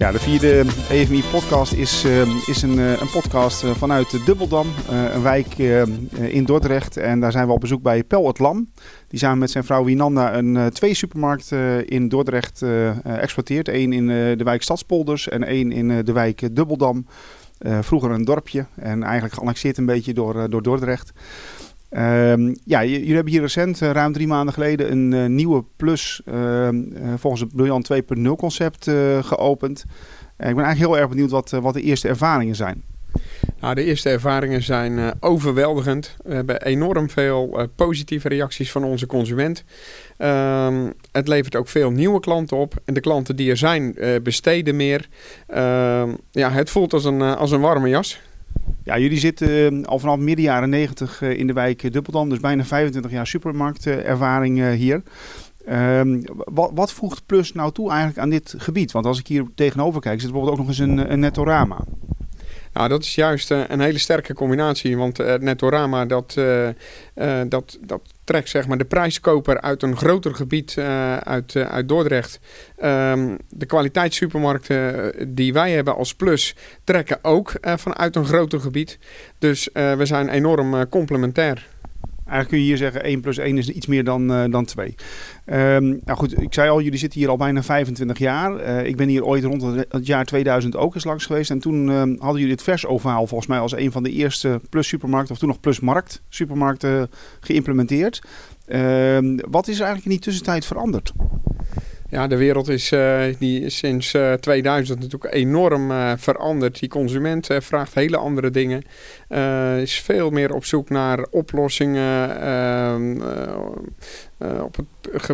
[0.00, 5.22] Ja, de vierde EFMI-podcast is, uh, is een, uh, een podcast uh, vanuit Dubbeldam, een
[5.22, 5.58] wijk
[6.18, 6.96] in Dordrecht.
[6.96, 8.68] En daar zijn we op bezoek bij Pel het Lam.
[9.08, 12.62] Die samen met zijn vrouw Winanda een twee supermarkten in Dordrecht
[13.04, 13.68] exploiteert.
[13.68, 17.06] Eén in de wijk Stadspolders en één in de wijk Dubbeldam.
[17.80, 21.12] vroeger een dorpje en eigenlijk geannexeerd een beetje door, door Dordrecht.
[21.96, 26.22] Um, ja, jullie hebben hier recent, uh, ruim drie maanden geleden, een uh, nieuwe Plus
[26.24, 26.68] uh,
[27.16, 29.80] volgens het Briljant 2.0 concept geopend.
[29.80, 29.86] ik
[30.36, 32.82] ben eigenlijk heel erg benieuwd wat, wat de eerste ervaringen zijn.
[33.60, 36.16] Nou, de eerste ervaringen zijn overweldigend.
[36.24, 39.64] We hebben enorm veel positieve reacties van onze consument.
[40.16, 42.74] Ehm, het levert ook veel nieuwe klanten op.
[42.84, 45.08] En de klanten die er zijn, besteden meer.
[45.46, 48.20] Ehm, ja, het voelt als een, als een warme jas.
[48.98, 52.64] Jullie zitten eh, al vanaf midden jaren 90 eh, in de wijk Duppeldam, dus bijna
[52.64, 55.02] 25 jaar supermarktervaring eh, hier.
[55.70, 58.92] Um, wat, wat, voegt Plus nou toe eigenlijk aan dit gebied?
[58.92, 61.84] Want als ik hier tegenover kijk, zit bijvoorbeeld ook nog eens een, een Nettorama.
[62.80, 64.96] Nou, dat is juist een hele sterke combinatie.
[64.96, 69.96] Want het Nettorama, dat, uh, uh, dat, dat trekt zeg maar, de prijskoper uit een
[69.96, 70.78] groter gebied
[71.22, 72.40] uit, uit Dordrecht.
[72.84, 78.98] Um, de kwaliteitssupermarkten die wij hebben als Plus trekken ook vanuit een groter gebied.
[79.38, 81.68] Dus we zijn enorm complementair.
[82.30, 84.94] Eigenlijk kun je hier zeggen 1 plus 1 is iets meer dan, uh, dan 2.
[85.46, 88.60] Um, nou goed, ik zei al, jullie zitten hier al bijna 25 jaar.
[88.60, 91.50] Uh, ik ben hier ooit rond het jaar 2000 ook eens langs geweest.
[91.50, 94.60] En toen uh, hadden jullie het vers ovaal volgens mij als een van de eerste
[94.70, 98.22] plus supermarkten, of toen nog plus markt supermarkten geïmplementeerd.
[98.66, 101.12] Ehm, wat is er eigenlijk in die tussentijd veranderd?
[102.10, 106.78] Ja, de wereld is, uh, die is sinds uh, 2000 natuurlijk enorm uh, veranderd.
[106.80, 108.82] Die consument vraagt hele andere dingen.
[109.82, 112.28] is veel meer op zoek naar oplossingen
[114.40, 114.86] ehm, op het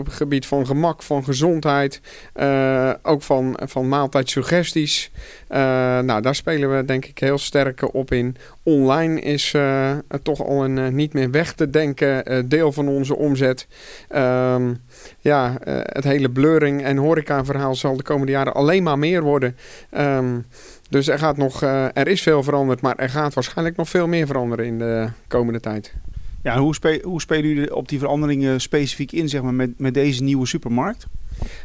[0.09, 2.01] gebied van gemak, van gezondheid.
[3.03, 5.11] ook van, van maaltijdsuggesties.
[5.49, 8.37] nou, daar spelen we denk ik heel sterk op in.
[8.63, 9.55] Online is
[10.23, 13.67] toch al een niet meer weg te denken deel van onze omzet.
[14.09, 14.75] Ehm,
[15.21, 19.57] ja, het hele blurring en horeca-verhaal zal de komende jaren alleen maar meer worden.
[19.99, 20.47] Um,
[20.89, 24.07] dus er, gaat nog, uh, er is veel veranderd, maar er gaat waarschijnlijk nog veel
[24.07, 25.95] meer veranderen in de komende tijd.
[26.47, 29.95] Ja, hoe, spe hoe spelen jullie op die veranderingen specifiek in zeg maar, met, met
[29.95, 31.07] deze nieuwe supermarkt?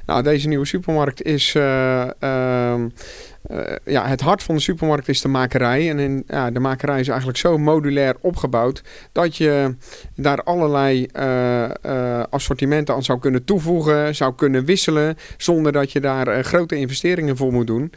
[0.05, 1.53] Nou, deze nieuwe supermarkt is.
[1.55, 2.81] Uh, uh,
[3.85, 5.90] ja, het hart van de supermarkt is de makerij.
[5.90, 9.75] En ja, de makerij is eigenlijk zo modulair opgebouwd dat je
[10.16, 11.07] daar allerlei
[12.29, 17.52] assortimenten aan zou kunnen toevoegen, zou kunnen wisselen, zonder dat je daar grote investeringen voor
[17.52, 17.91] moet doen.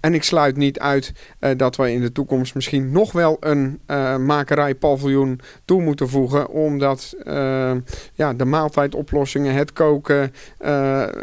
[0.00, 1.12] en ik sluit niet uit
[1.56, 3.80] dat we in de toekomst misschien nog wel een
[4.26, 7.14] makerijpaviljoen toe moeten voegen, omdat
[8.14, 10.32] ja, de maaltijdoplossingen, het koken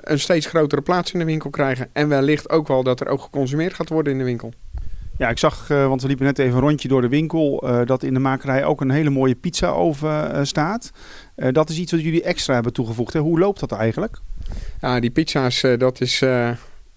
[0.02, 1.90] een steeds grotere plaats in de winkel krijgen.
[1.94, 4.54] En wellicht ook wel dat er ook geconsumeerd gaat worden in de winkel.
[5.18, 7.86] Ja, ik zag, uh, want we liepen net even een rondje door de winkel, uh,
[7.86, 10.92] dat in de makerij ook een hele mooie pizza oven uh, staat.
[11.36, 13.14] dat is iets wat jullie extra hebben toegevoegd.
[13.14, 13.20] Hè?
[13.20, 14.20] Hoe loopt dat eigenlijk?
[14.82, 16.24] Ja, die pizza's, dat is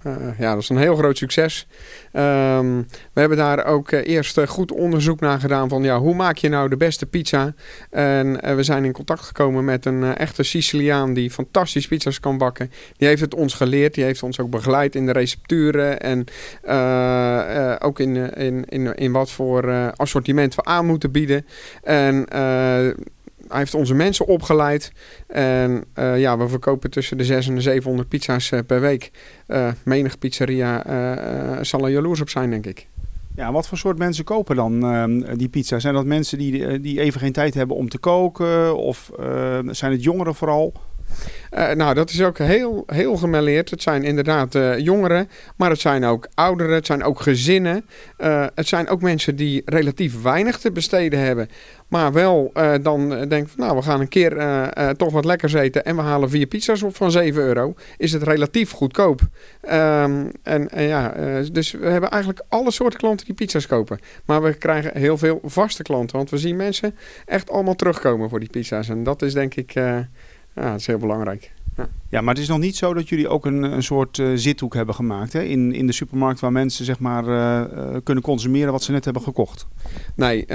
[0.07, 1.67] uh, ja, dat is een heel groot succes.
[2.13, 6.15] Um, we hebben daar ook uh, eerst uh, goed onderzoek naar gedaan van ja, hoe
[6.15, 7.55] maak je nou de beste pizza?
[7.91, 12.71] En we zijn in contact gekomen met een echte Siciliaan die fantastisch pizza's kan bakken.
[12.97, 16.25] Die heeft het ons geleerd, die heeft ons ook begeleid in de recepturen en
[17.81, 21.47] ook in, in, in, in wat voor assortiment we aan moeten bieden.
[21.83, 22.27] En
[23.53, 24.93] hij heeft onze mensen opgeleid.
[25.27, 29.11] En uh, ja, we verkopen tussen de 600 en de 700 pizza's uh, per week.
[29.49, 30.85] Uh, menig pizzeria
[31.65, 32.89] zal er jaloers op zijn, denk ik.
[33.37, 35.79] Ja, wat voor soort mensen kopen dan die pizza?
[35.79, 38.77] Zijn dat mensen die, die even geen tijd hebben om te koken?
[38.77, 39.11] Of
[39.71, 40.73] zijn het jongeren vooral?
[41.59, 43.71] Uh, nou, dat is ook heel, heel gemêleerd.
[43.71, 47.84] Het zijn inderdaad uh, jongeren, maar het zijn ook ouderen, het zijn ook gezinnen.
[48.19, 51.49] Uh, het zijn ook mensen die relatief weinig te besteden hebben.
[51.89, 52.53] Maar wel
[52.83, 54.37] dan denken van, nou, we gaan een keer
[54.97, 57.75] toch wat lekkers eten en we halen vier pizza's op van 7 euro.
[57.97, 59.20] Is het relatief goedkoop.
[59.20, 61.14] Um, en, en, ja,
[61.53, 63.99] dus we hebben eigenlijk alle soorten klanten die pizza's kopen.
[64.25, 66.94] Maar we krijgen heel veel vaste klanten, want we zien mensen
[67.25, 68.88] echt allemaal terugkomen voor die pizza's.
[68.88, 69.75] En dat is denk ik...
[70.54, 71.52] Ja, dat is heel belangrijk.
[71.76, 71.88] Ja.
[72.08, 74.75] ja, maar het is nog niet zo dat jullie ook een, een soort uh, zithoek
[74.75, 75.43] hebben gemaakt hè?
[75.43, 79.22] In, in de supermarkt waar mensen zeg maar, uh, kunnen consumeren wat ze net hebben
[79.22, 79.66] gekocht.
[80.14, 80.46] Nee, uh,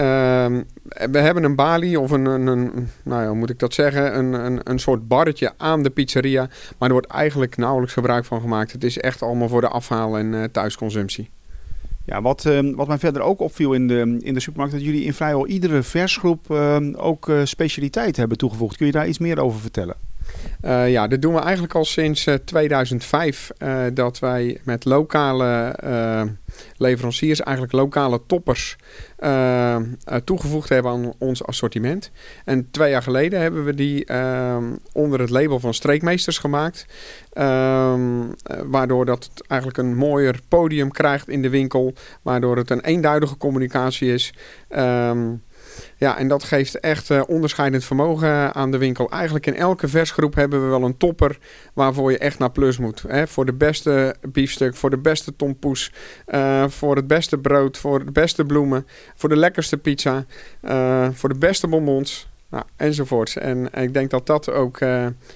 [1.11, 4.17] we hebben een balie of een, een, een, nou ja, hoe moet ik dat zeggen,
[4.17, 6.49] een, een, een soort barretje aan de pizzeria.
[6.77, 8.71] Maar er wordt eigenlijk nauwelijks gebruik van gemaakt.
[8.71, 11.29] Het is echt allemaal voor de afhaal- en thuisconsumptie.
[12.07, 15.03] Ja, wat, uh, wat mij verder ook opviel in de, in de supermarkt, dat jullie
[15.03, 18.77] in vrijwel iedere versgroep uh, ook uh, specialiteit hebben toegevoegd.
[18.77, 19.95] Kun je daar iets meer over vertellen?
[20.61, 23.51] Uh, ja, dat doen we eigenlijk al sinds 2005.
[23.59, 25.75] Uh, dat wij met lokale
[26.77, 28.75] leveranciers, eigenlijk lokale toppers,
[30.23, 32.11] toegevoegd hebben aan ons assortiment.
[32.45, 34.05] En twee jaar geleden hebben we die
[34.93, 36.85] onder het label van Streekmeesters gemaakt.
[38.65, 41.93] waardoor dat het eigenlijk een mooier podium krijgt in de winkel.
[42.21, 44.33] Waardoor het een eenduidige communicatie is.
[44.69, 45.41] Um,
[45.97, 49.09] ja, en dat geeft echt uh, onderscheidend vermogen aan de winkel.
[49.09, 51.37] Eigenlijk in elke versgroep hebben we wel een topper
[51.73, 53.03] waarvoor je echt naar plus moet.
[53.07, 53.27] Hè?
[53.27, 55.93] Voor de beste biefstuk, voor de beste tompoes,
[56.27, 60.25] uh, voor het beste brood, voor de beste bloemen, voor de lekkerste pizza,
[60.61, 63.37] uh, voor de beste bonbons nou, enzovoorts.
[63.37, 64.79] En, en ik denk dat dat ook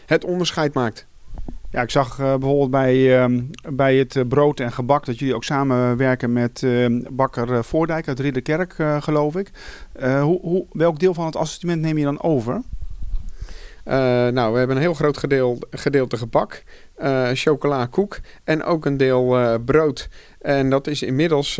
[0.05, 1.09] het onderscheid maakt.
[1.71, 3.39] Ja, ik zag uh, bijvoorbeeld bij, uh,
[3.69, 8.19] bij het uh, brood en gebak dat jullie ook samenwerken met ehm, bakker Voordijk uit
[8.19, 9.51] Ridderkerk, geloof ik.
[9.99, 12.61] Hoe, hoe, welk deel van het assortiment neem je dan over?
[14.33, 16.63] nou, we hebben een heel groot gedeel, gedeelte gebak,
[17.33, 20.09] chocola, koek en ook een deel brood.
[20.41, 21.55] En dat is inmiddels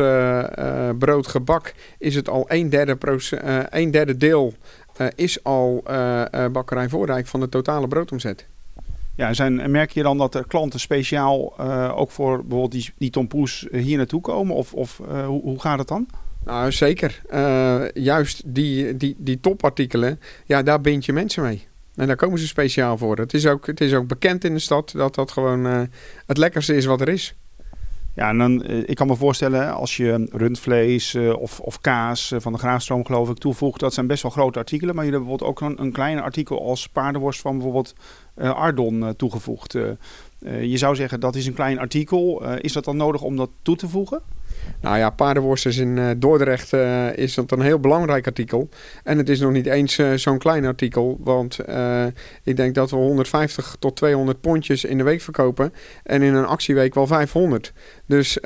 [0.98, 2.96] brood, gebak, is het al een derde,
[3.70, 4.54] een derde deel
[5.14, 5.82] is al
[6.52, 8.46] bakkerij Voordijk van de totale broodomzet.
[9.22, 13.10] Ja, zijn, merk je dan dat er klanten speciaal uh, ook voor bijvoorbeeld die, die
[13.10, 14.54] tompoes eh, hier naartoe komen?
[14.54, 16.06] Of, of uh, hoe, hoe gaat het dan?
[16.44, 17.22] Nou, zeker.
[17.32, 21.66] Uh, juist die, die, die topartikelen, ja, daar bind je mensen mee.
[21.94, 23.16] En daar komen ze speciaal voor.
[23.16, 25.88] Het is ook, het is ook bekend in de stad dat dat gewoon
[26.26, 27.34] het lekkerste is wat er is.
[28.14, 32.34] Ja, en dan, eh, ik kan me voorstellen als je rundvlees uh, of, of kaas
[32.36, 34.94] van de graafstroom geloof ik toevoegt, dat zijn best wel grote artikelen.
[34.94, 37.94] Maar jullie hebben bijvoorbeeld ook een, een klein artikel als paardenworst van bijvoorbeeld
[38.36, 39.72] Ardon toegevoegd.
[40.60, 42.44] je zou zeggen dat is een klein artikel.
[42.56, 44.22] is dat dan nodig om dat toe te voegen?
[44.80, 48.68] Nou ja, paardenworst is in uh, Dordrecht uh, is dat een heel belangrijk artikel.
[49.04, 51.18] En het is nog niet eens uh, zo'n klein artikel.
[51.20, 51.58] Want
[52.42, 55.72] ik denk dat we 150 tot 200 pondjes in de week verkopen.
[56.02, 57.72] En in een actieweek wel 500.
[58.06, 58.38] Dus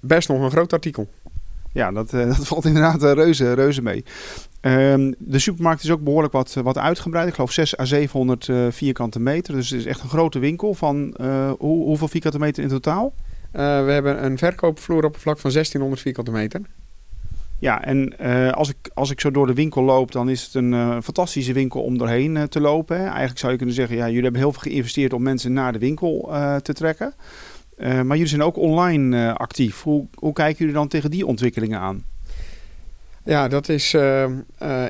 [0.00, 1.08] best nog een groot artikel.
[1.72, 4.04] Ja, dat, dat valt inderdaad reuze, reuze mee.
[4.60, 7.28] Um, de supermarkt is ook behoorlijk wat, wat uitgebreid.
[7.28, 9.54] Ik geloof 6 à 700 vierkante meter.
[9.54, 10.74] Dus het is echt een grote winkel.
[10.74, 11.14] Van
[11.58, 13.14] hoe, hoeveel vierkante meter in totaal?
[13.52, 16.60] Uh, we hebben een verkoopvloeroppervlak van 1600 vierkante meter.
[17.58, 18.18] Ja, en
[18.54, 21.82] als, ik, als ik zo door de winkel loop, dan is het een fantastische winkel
[21.82, 22.96] om doorheen te lopen.
[22.96, 23.04] Hè.
[23.06, 25.78] Eigenlijk zou je kunnen zeggen, ja, jullie hebben heel veel geïnvesteerd om mensen naar de
[25.78, 26.30] winkel
[26.62, 27.14] te trekken.
[27.78, 29.82] maar jullie zijn ook online actief.
[29.82, 32.04] Hoe, hoe kijken jullie dan tegen die ontwikkelingen aan?
[33.26, 33.94] Ja, dat is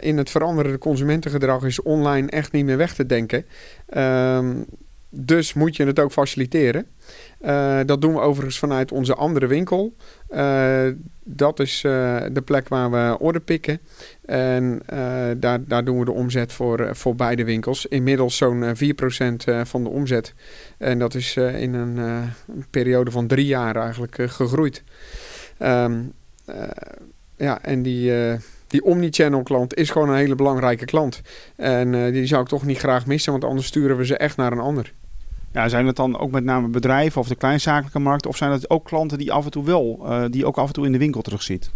[0.00, 3.46] in het veranderende consumentengedrag is online echt niet meer weg te denken.
[3.86, 4.54] Ehm,
[5.08, 6.86] dus moet je het ook faciliteren.
[7.40, 9.94] Uh, dat doen we overigens vanuit onze andere winkel.
[10.30, 10.86] Uh,
[11.24, 13.80] dat is de plek waar we orde pikken.
[14.24, 14.82] En
[15.36, 17.86] daar, daar doen we de omzet voor, voor beide winkels.
[17.86, 18.74] Inmiddels zo'n 4%
[19.62, 20.34] van de omzet.
[20.78, 24.82] En dat is in een, een, periode van drie jaar eigenlijk gegroeid.
[25.58, 26.12] Um,
[27.36, 28.12] ja, en die
[28.66, 31.20] die omnichannel klant is gewoon een hele belangrijke klant.
[31.56, 34.36] En uh, die zou ik toch niet graag missen, want anders sturen we ze echt
[34.36, 34.92] naar een ander.
[35.52, 38.26] Ja, zijn het dan ook met name bedrijven of de kleinzakelijke markt?
[38.26, 40.72] Of zijn het ook klanten die af en toe wel, uh, die ook af en
[40.72, 41.70] toe in de winkel terugziet?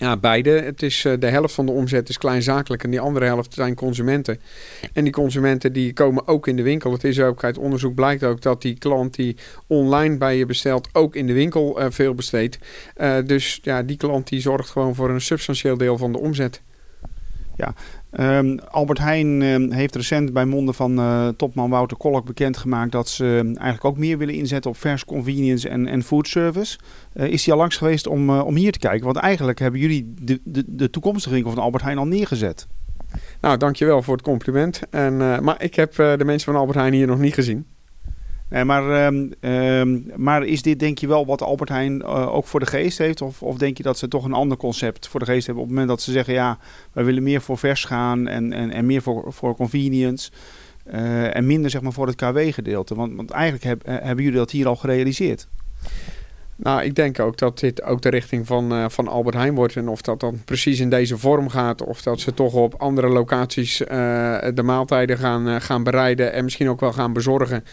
[0.00, 0.50] Ja, beide.
[0.50, 3.74] Het is, uh, de helft van de omzet is kleinzakelijk en die andere helft zijn
[3.74, 4.40] consumenten.
[4.92, 6.92] En die consumenten die komen ook in de winkel.
[6.92, 10.88] Het is ook uit onderzoek blijkt ook dat die klant die online bij je bestelt
[10.92, 12.58] ook in de winkel uh, veel besteedt.
[13.26, 16.60] dus ja, die klant die zorgt gewoon voor een substantieel deel van de omzet.
[17.56, 17.74] Ja,
[18.18, 23.08] Um, Albert Heijn um, heeft recent bij monden van uh, topman Wouter Kolk bekendgemaakt dat
[23.08, 26.78] ze um, eigenlijk ook meer willen inzetten op vers convenience en, en food service.
[27.14, 29.04] Uh, is hij al langs geweest om, uh, om hier te kijken?
[29.04, 32.66] Want eigenlijk hebben jullie de, de, de toekomstige winkel van Albert Heijn al neergezet.
[33.40, 34.80] Nou, dankjewel voor het compliment.
[34.90, 37.66] En, maar ik heb de mensen van Albert Heijn hier nog niet gezien.
[38.50, 42.46] Nee, maar, um, um, maar is dit denk je wel wat Albert Heijn uh, ook
[42.46, 43.22] voor de geest heeft?
[43.22, 45.68] Of, of denk je dat ze toch een ander concept voor de geest hebben op
[45.68, 46.34] het moment dat ze zeggen...
[46.34, 46.58] ja,
[46.92, 50.30] wij willen meer voor vers gaan en, en, en meer voor, voor convenience...
[50.94, 52.94] Uh, en minder zeg maar voor het KW-gedeelte.
[52.94, 55.48] Want, want eigenlijk heb, hebben jullie dat hier al gerealiseerd.
[56.62, 59.76] Nou, ik denk ook dat dit ook de richting van, uh, van Albert Heijn wordt.
[59.76, 61.82] En of dat dan precies in deze vorm gaat.
[61.82, 63.88] Of dat ze toch op andere locaties uh,
[64.54, 66.32] de maaltijden gaan, uh, gaan bereiden.
[66.32, 67.64] En misschien ook wel gaan bezorgen.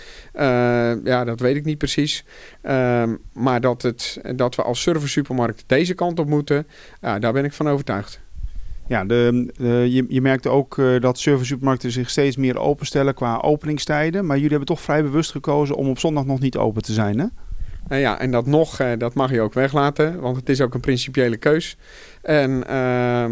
[1.03, 2.25] ja, dat weet ik niet precies.
[2.61, 6.67] Ehm, maar dat, het, dat we als service supermarkt deze kant op moeten.
[6.99, 8.19] Daar ben ik van overtuigd.
[8.87, 9.51] Ja, de,
[9.91, 14.25] je, je merkt ook dat service supermarkten zich steeds meer openstellen qua openingstijden.
[14.25, 17.19] Maar jullie hebben toch vrij bewust gekozen om op zondag nog niet open te zijn,
[17.19, 17.25] hè?
[17.89, 20.79] Ja, en dat nog, uh, dat mag je ook weglaten, want het is ook een
[20.79, 21.77] principiële keus.
[22.21, 23.31] En ehm,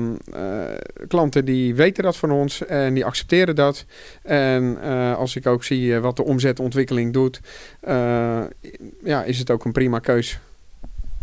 [1.08, 3.86] klanten die weten dat van ons en die accepteren dat.
[4.24, 4.82] En
[5.18, 7.40] als ik ook zie wat de omzetontwikkeling doet,
[9.04, 10.40] ja, is het ook een prima keus.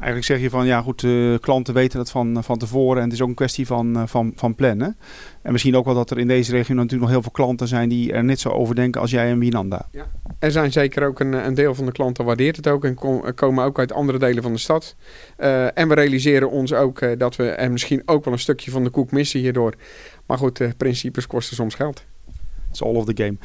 [0.02, 3.12] Eigenlijk zeg je van ja goed, uh, klanten weten dat van, van tevoren en het
[3.12, 4.96] is ook een kwestie van, uh, van, van plannen.
[5.42, 7.88] En misschien ook wel dat er in deze regio natuurlijk nog heel veel klanten zijn
[7.88, 9.88] die er net zo over denken als jij en Wienanda.
[9.90, 10.06] Ja.
[10.38, 13.34] Er zijn zeker ook een, een deel van de klanten waardeert het ook en kom,
[13.34, 14.96] komen ook uit andere delen van de stad.
[15.74, 18.90] En we realiseren ons ook dat we er misschien ook wel een stukje van de
[18.90, 19.74] koek missen hierdoor.
[20.26, 22.04] Maar goed, principes kosten soms geld.
[22.72, 23.36] It's all of the game.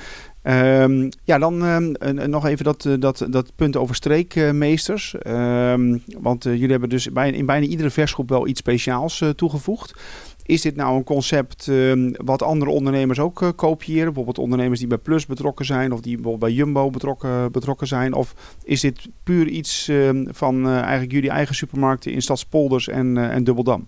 [0.84, 1.96] Um, ja, dan um,
[2.29, 5.15] nog even dat, dat, dat punt over streekmeesters.
[5.27, 9.29] Um, want uh, jullie hebben dus bij, in bijna iedere versgroep wel iets speciaals uh,
[9.29, 9.93] toegevoegd.
[10.46, 11.72] Is dit nou een concept
[12.12, 14.05] wat andere ondernemers ook kopiëren?
[14.05, 18.13] Bijvoorbeeld ondernemers die bij Plus betrokken zijn of die bij Jumbo betrokken, betrokken zijn?
[18.13, 19.91] Of is dit puur iets
[20.25, 23.88] van eigenlijk jullie eigen supermarkten in Stadspolders en, en Dubbeldam?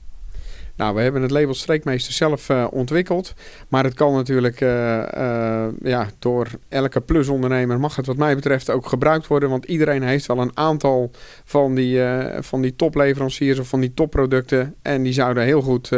[0.79, 3.33] Nou, we hebben het label Streekmeester zelf uh, ontwikkeld.
[3.67, 8.69] Maar het kan natuurlijk uh, uh, ja, door elke plusondernemer mag het wat mij betreft
[8.69, 9.49] ook gebruikt worden.
[9.49, 11.11] Want iedereen heeft wel een aantal
[11.43, 12.01] van die,
[12.39, 14.75] van die topleveranciers of van die topproducten.
[14.81, 15.89] En die zouden heel goed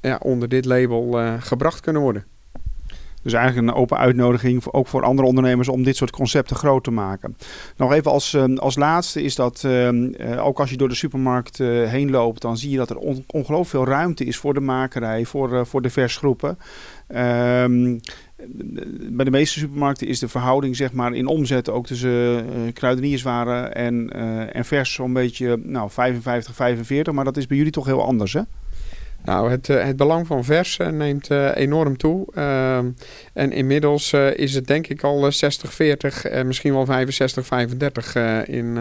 [0.00, 2.24] ja, onder dit label gebracht kunnen worden.
[3.22, 6.90] Dus eigenlijk een open uitnodiging ook voor andere ondernemers om dit soort concepten groot te
[6.90, 7.36] maken.
[7.76, 10.94] Nog even als, ehm, als laatste is dat ehm, eh, ook als je door de
[10.94, 14.60] supermarkt eh, heen loopt, dan zie je dat er ongelooflijk veel ruimte is voor de
[14.60, 16.58] makerij, voor, uh, voor de versgroepen.
[17.08, 18.00] Um,
[19.10, 24.12] bij de meeste supermarkten is de verhouding zeg maar, in omzet ook tussen kruidenierswaren en,
[24.52, 27.12] en vers zo'n beetje nou, 55, 45.
[27.12, 28.40] Maar dat is bij jullie toch heel anders hè?
[29.24, 32.26] Nou, het, eh, het belang van vers eh, neemt uh, enorm toe.
[32.34, 32.76] Uh,
[33.32, 35.30] en inmiddels uh, is het denk ik al 60-40
[36.22, 36.90] en misschien wel 65-35
[38.44, 38.78] in,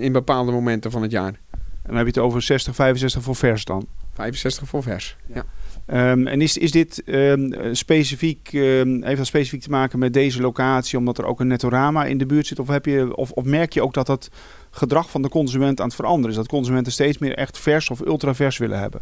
[0.00, 1.40] in bepaalde momenten van het jaar.
[1.52, 3.86] En dan heb je het over 60, 65 voor vers dan?
[4.14, 5.44] 65 voor vers, ja.
[5.86, 10.40] Um, en is, is dit um, specifiek, um, heeft dat specifiek te maken met deze
[10.40, 12.58] locatie, omdat er ook een Netorama in de buurt zit?
[12.58, 14.30] Of, heb je, of, of merk je ook dat dat
[14.70, 16.36] gedrag van de consument aan het veranderen is?
[16.36, 19.00] Dat consumenten steeds meer echt vers of ultravers willen hebben?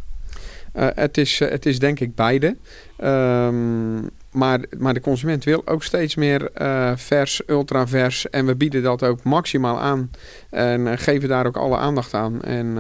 [0.75, 2.57] Uh, het, is, uh, het is denk ik beide.
[3.05, 8.31] Um, maar, maar de consument wil ook steeds meer uh, vers, ultravers.
[8.31, 10.11] En we bieden dat ook maximaal aan.
[10.51, 12.43] En geven daar ook alle aandacht aan.
[12.43, 12.77] En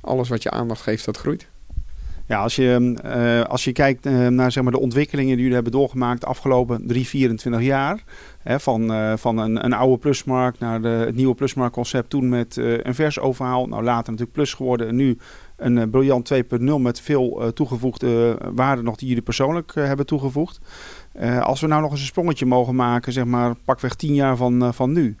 [0.00, 1.48] alles wat je aandacht geeft, dat groeit.
[2.26, 5.72] Ja, als je, uh, als je kijkt naar zeg maar, de ontwikkelingen die jullie hebben
[5.72, 8.02] doorgemaakt de afgelopen 3, 24 jaar.
[8.42, 12.10] Hè, van van een, een oude plusmarkt naar de, het nieuwe plusmarkt concept.
[12.10, 13.66] Toen met een vers overhaal.
[13.66, 14.88] Nou, later natuurlijk plus geworden.
[14.88, 15.18] En nu
[15.58, 20.60] een briljant 2.0 met veel toegevoegde waarden nog die jullie persoonlijk hebben toegevoegd.
[21.40, 24.74] als we nou nog eens een sprongetje mogen maken, zeg maar pakweg 10 jaar van,
[24.74, 25.16] van nu.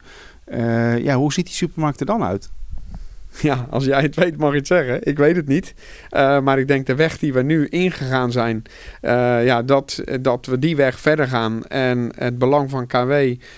[1.02, 2.50] ja, hoe ziet die supermarkt er dan uit?
[3.48, 5.06] Ja, als jij het weet mag je het zeggen.
[5.06, 5.74] Ik weet het niet.
[6.10, 8.62] Uh, maar ik denk de weg die we nu ingegaan zijn,
[9.02, 11.66] uh, ja, dat, dat we die weg verder gaan.
[11.66, 13.12] En het belang van KW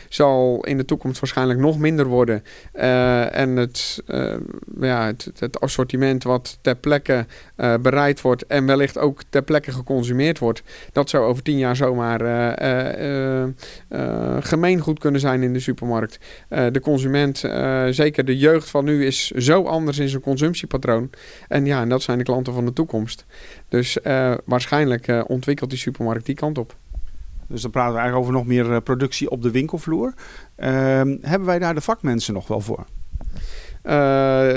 [0.08, 2.42] zal in de toekomst waarschijnlijk nog minder worden.
[2.74, 4.02] Uh, en het,
[4.80, 7.26] ja, het, het, assortiment wat ter plekke
[7.80, 12.20] bereid wordt en wellicht ook ter plekke geconsumeerd wordt, dat zou over tien jaar zomaar
[14.40, 16.18] gemeengoed kunnen zijn in de supermarkt.
[16.48, 17.38] de consument,
[17.90, 21.10] zeker de jeugd van nu, is zo anders in zijn consumptiepatroon.
[21.48, 23.26] En ja, en dat zijn de klanten van de toekomst.
[23.68, 26.76] Dus uh, waarschijnlijk uh, ontwikkelt die supermarkt die kant op.
[27.46, 30.14] Dus dan praten we eigenlijk over nog meer eh, productie op de winkelvloer.
[30.56, 32.84] Ehm, hebben wij daar de vakmensen nog wel voor?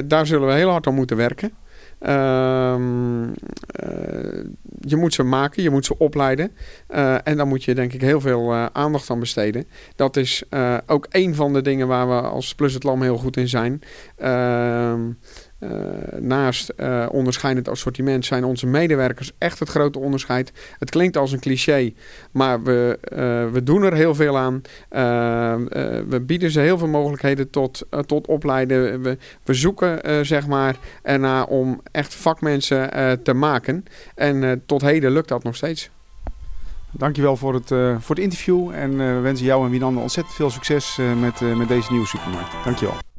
[0.05, 1.53] daar zullen we heel hard aan moeten werken.
[2.03, 3.23] Ehm,
[4.79, 6.51] je moet ze maken, je moet ze opleiden.
[7.23, 9.67] en dan moet je denk ik heel veel aandacht aan besteden.
[9.95, 10.43] Dat is
[10.85, 13.81] ook een van de dingen waar we als Plus het Lam heel goed in zijn.
[14.17, 15.01] Ehm,
[15.63, 20.51] uh, naast uh, onderscheidend assortiment zijn onze medewerkers echt het grote onderscheid.
[20.79, 21.93] Het klinkt als een cliché,
[22.31, 23.17] maar we, uh,
[23.53, 24.61] we doen er heel veel aan.
[26.09, 29.01] we bieden ze heel veel mogelijkheden tot, tot opleiden.
[29.01, 32.89] We, we zoeken zeg maar ernaar om echt vakmensen
[33.23, 33.85] te maken.
[34.15, 35.89] En tot heden lukt dat nog steeds.
[36.91, 37.67] Dankjewel voor het,
[37.99, 41.91] voor het interview en we wensen jou en Wienande ontzettend veel succes met, met deze
[41.91, 42.53] nieuwe supermarkt.
[42.63, 43.12] Dankjewel.